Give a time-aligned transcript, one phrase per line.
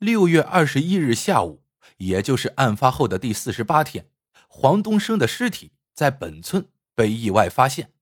[0.00, 1.62] 六月二十一日下午，
[1.98, 4.08] 也就是案发后的第四十八天，
[4.48, 7.92] 黄东升的尸体在本村被意外发现。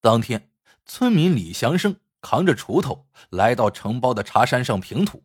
[0.00, 0.52] 当天，
[0.86, 5.24] 村民李祥生扛着锄头来到承包的茶山上平土，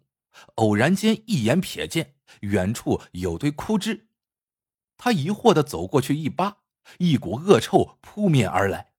[0.55, 4.07] 偶然间一眼瞥见远处有堆枯枝，
[4.97, 6.57] 他疑惑的走过去一扒，
[6.97, 8.93] 一股恶臭扑面而来。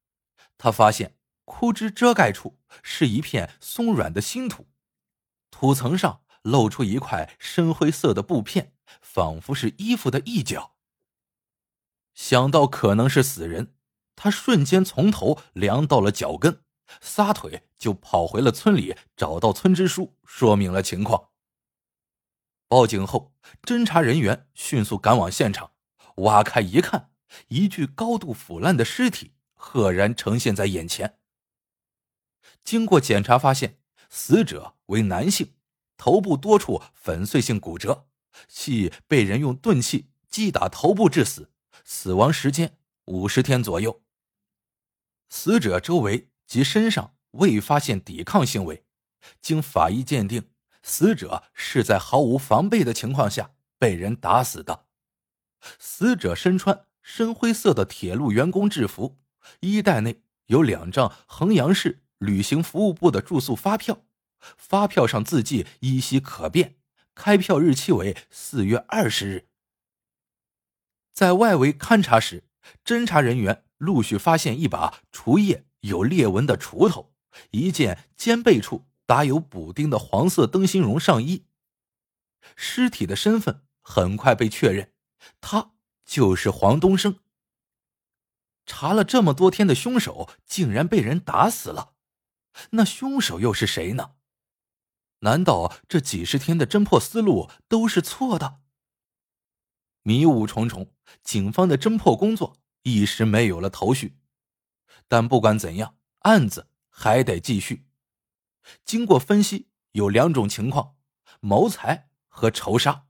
[0.57, 4.69] 他发现枯枝遮盖处是一片松软的新土，
[5.51, 6.21] 土层上。
[6.47, 10.77] 露出一块深灰色的布片，仿佛是衣服的一角。
[12.15, 13.75] 想到可能是死人，
[14.15, 16.63] 他瞬间从头凉到了脚跟，
[17.01, 21.31] 撒腿就跑回了村里，找到村支书，说明了情况。
[22.69, 25.73] 报警后，侦查人员迅速赶往现场，
[26.19, 27.11] 挖开一看，
[27.49, 31.19] 一具高度腐烂的尸体赫然呈现在眼前。
[32.63, 35.55] 经过检查，发现死者为男性。
[35.97, 38.07] 头部多处粉碎性骨折，
[38.49, 41.51] 系被人用钝器击打头部致死，
[41.85, 42.77] 死亡时间
[43.07, 44.03] 五十天左右。
[45.29, 48.85] 死者周围及身上未发现抵抗行为，
[49.41, 50.51] 经法医鉴定，
[50.83, 54.87] 死者是在毫无防备的情况下被人打死的。
[55.79, 59.19] 死者身穿深灰色的铁路员工制服，
[59.61, 64.06] 衣袋内有两张衡阳市旅行服务部的住宿发票。
[64.57, 66.77] 发票上字迹依稀可辨，
[67.15, 69.49] 开票日期为四月二十日。
[71.13, 72.45] 在外围勘查时，
[72.85, 77.15] 侦查人员陆续发现一把除叶有裂纹的锄头，
[77.51, 81.47] 一件肩背处打有补丁的黄色灯芯绒上衣。
[82.55, 84.93] 尸体的身份很快被确认，
[85.41, 85.73] 他
[86.05, 87.19] 就是黄东升。
[88.67, 91.95] 查了这么多天的凶手竟然被人打死了，
[92.71, 94.13] 那凶手又是谁呢？
[95.21, 98.61] 难道这几十天的侦破思路都是错的？
[100.03, 104.19] 迷雾重重，警方的侦破工作一时没有了头绪。
[105.09, 107.87] 但不管怎样，案子还得继续。
[108.85, 110.97] 经过分析，有两种情况：
[111.41, 113.07] 谋财和仇杀。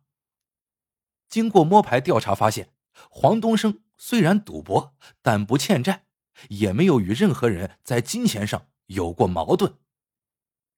[1.28, 2.72] 经过摸排调查发现，
[3.10, 6.06] 黄东升虽然赌博，但不欠债，
[6.48, 9.76] 也没有与任何人在金钱上有过矛盾，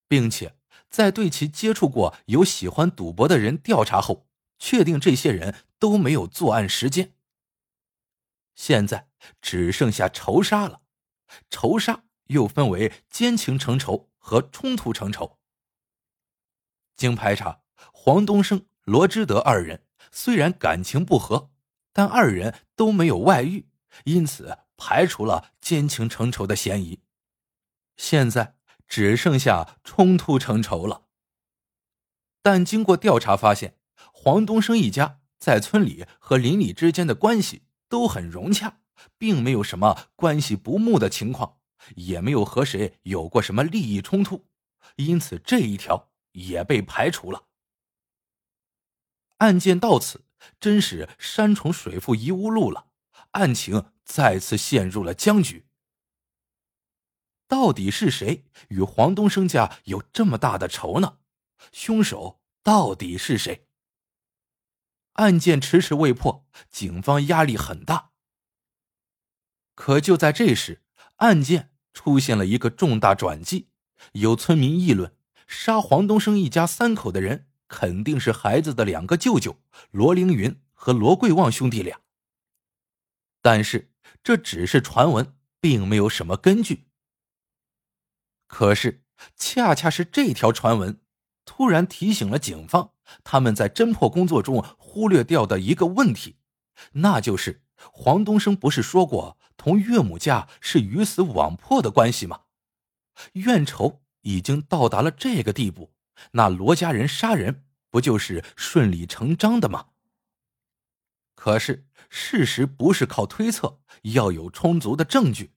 [0.09, 0.58] 并且。
[0.91, 4.27] 在对其接触过有喜欢赌博的人调查后，
[4.59, 7.15] 确定这些人都没有作案时间。
[8.55, 9.09] 现在
[9.41, 10.81] 只剩下仇杀了，
[11.51, 15.39] 仇杀又分为奸情成仇和冲突成仇。
[16.97, 17.63] 经排查，
[17.93, 21.51] 黄东升、罗之德二人虽然感情不和，
[21.93, 23.69] 但二人都没有外遇，
[24.05, 27.01] 因此排除了奸情成仇的嫌疑。
[27.97, 28.58] 现在。
[28.89, 31.05] 只剩下冲突成仇了。
[32.43, 33.79] 但经过调查发现，
[34.13, 38.81] 黄东升一家在村里和邻里之间的关系都很融洽，
[39.19, 41.59] 并没有什么关系不睦的情况，
[41.97, 44.47] 也没有和谁有过什么利益冲突，
[44.97, 47.45] 因此这一条也被排除了。
[49.39, 50.25] 案件到此，
[50.59, 52.87] 真是山重水复疑无路了，
[53.33, 55.68] 案情再次陷入了僵局。
[57.49, 61.19] 到底是谁与黄东升家有这么大的仇呢？
[61.73, 63.67] 凶手到底是谁？
[65.15, 68.11] 案件迟迟未破，警方压力很大。
[69.75, 70.83] 可就在这时，
[71.17, 73.71] 案件出现了一个重大转机。
[74.13, 75.17] 有村民议论，
[75.47, 79.61] 杀黄东升一家三口的人肯定是孩子的两个舅舅
[79.91, 82.01] 罗凌云和罗贵旺兄弟俩。
[83.41, 83.91] 但是
[84.23, 86.88] 这只是传闻，并没有什么根据。
[88.49, 89.05] 可是，
[89.37, 91.01] 恰恰是这条传闻，
[91.45, 92.93] 突然提醒了警方，
[93.23, 96.39] 他们在侦破工作中忽略掉的一个问题，
[96.93, 102.43] 那就是黄东升不是说过同岳母家是鱼死网破的关系吗？
[103.33, 105.93] 怨仇已经到达了这个地步，
[106.33, 109.89] 那罗家人杀人不就是顺理成章的吗？
[111.35, 115.53] 可是事实不是靠推测，要有充足的证据。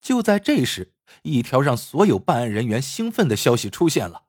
[0.00, 4.24] 就在这时，一条让所有办案人员兴奋的消息出现了。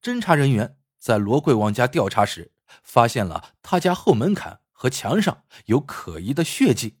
[0.00, 6.98] 侦查人员在罗贵旺家调查时，发现了他家后门槛和墙上有可疑的血迹。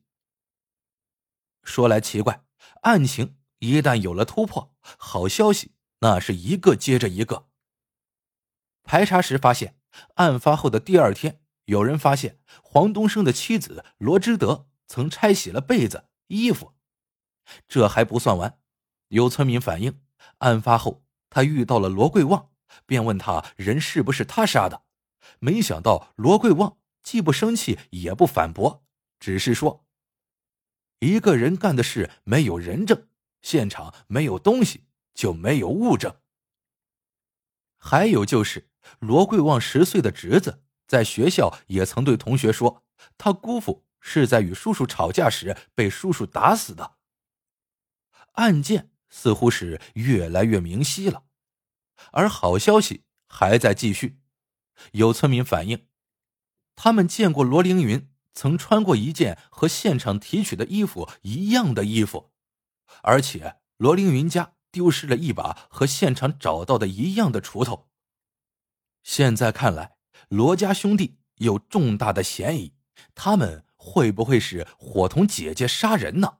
[1.62, 2.44] 说来奇怪，
[2.82, 7.48] 案情一旦有了突破，好消息那是一个接着一个。
[8.82, 9.78] 排查时发现，
[10.14, 16.74] 案发后的第二天，有人发现黄东升的妻子罗之德曾拆洗了被子、衣服。
[17.68, 18.58] 这还不算完，
[19.12, 20.00] 有村民反映，
[20.38, 22.48] 案发后他遇到了罗贵旺，
[22.86, 24.84] 便问他人是不是他杀的。
[25.38, 28.82] 没想到罗贵旺既不生气也不反驳，
[29.20, 29.84] 只是说
[31.00, 33.06] ：“一个人干的事没有人证，
[33.42, 36.16] 现场没有东西，就没有物证。
[37.76, 42.82] 还有就是罗贵旺十岁的侄子在学校也曾对同学说，
[43.18, 46.94] 他姑父是在与叔叔吵架时被叔叔打死的。
[48.32, 51.24] 案件似乎是越来越明晰了，
[52.10, 54.18] 而好消息还在继续。”
[54.92, 55.86] 有村民反映，
[56.74, 62.32] 他们见过罗凌云曾穿过一件和现场提取的衣服一样的衣服，
[63.02, 67.90] 而且罗凌云家丢失了一把和现场找到的一样的锄头。
[69.04, 69.96] 现在看来，
[70.28, 72.74] 罗家兄弟有重大的嫌疑，
[73.14, 76.38] 他们会不会是伙同姐姐杀人呢？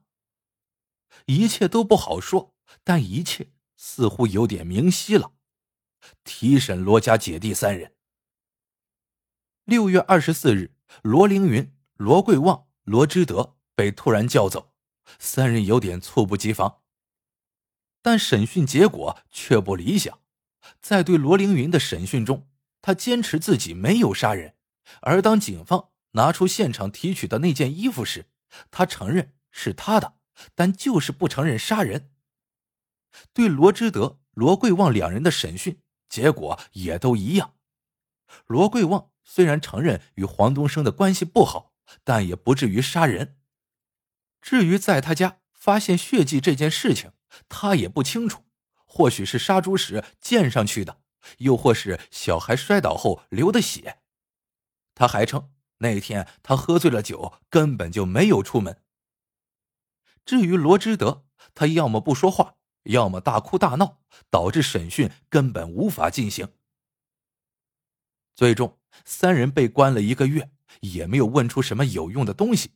[1.26, 5.32] 一切都不好说，但一切似乎有点明晰了。
[6.24, 7.94] 提审罗家姐弟三人。
[9.64, 14.74] 六月二十四日，罗凌云、罗贵旺、罗之德被突然叫走，
[15.20, 16.80] 三人有点猝不及防。
[18.02, 20.18] 但审讯结果却不理想，
[20.80, 22.48] 在对罗凌云的审讯中，
[22.80, 24.54] 他坚持自己没有杀人；
[25.02, 28.26] 而当警方拿出现场提取的那件衣服时，
[28.72, 30.16] 他承认是他的，
[30.56, 32.10] 但就是不承认杀人。
[33.32, 37.54] 对罗之德、罗贵旺两人的审讯结果也都一样，
[38.46, 39.10] 罗贵旺。
[39.24, 43.38] 虽然承认与黄东升的关系不好，但也不至于杀人。
[44.40, 47.12] 至于在他家发现血迹这件事情，
[47.48, 48.44] 他也不清楚，
[48.84, 51.00] 或许是杀猪时溅上去的，
[51.38, 54.00] 又或是小孩摔倒后流的血。
[54.94, 58.82] 他还称那天他喝醉了酒，根本就没有出门。
[60.24, 61.24] 至于罗之德，
[61.54, 64.00] 他要么不说话，要么大哭大闹，
[64.30, 66.52] 导致审讯根本无法进行。
[68.34, 70.50] 最终，三人被关了一个月，
[70.80, 72.72] 也没有问出什么有用的东西。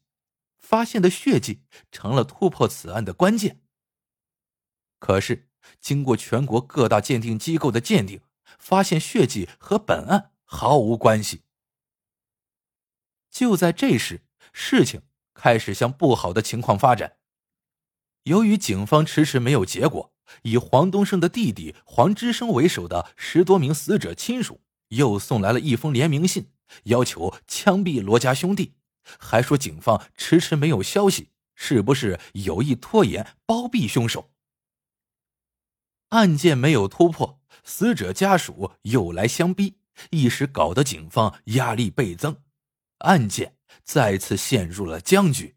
[0.58, 1.62] 发现的血迹
[1.92, 3.62] 成了突破此案的关键。
[4.98, 5.48] 可是，
[5.80, 8.22] 经过全国各大鉴定机构的鉴定，
[8.58, 11.42] 发现血迹和本案毫无关系。
[13.30, 15.02] 就在这时，事情
[15.34, 17.15] 开始向不好的情况发展。
[18.26, 20.12] 由于警方迟迟没有结果，
[20.42, 24.60] 以黄东升的弟弟黄之生为首的十多名死者亲属。
[24.90, 26.50] 又送来了一封联名信，
[26.84, 28.74] 要求枪毙罗家兄弟，
[29.18, 34.30] 还说警方迟迟没有消息，是不是有意拖延包庇凶手？
[36.10, 39.78] 案件没有突破，死者家属又来相逼，
[40.10, 42.36] 一时搞得警方压力倍增，
[42.98, 45.55] 案件再次陷入了僵局。